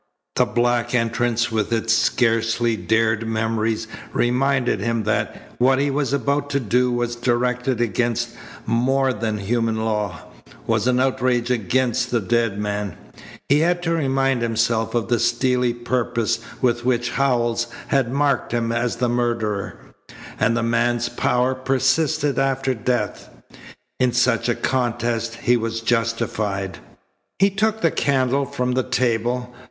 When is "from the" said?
28.47-28.81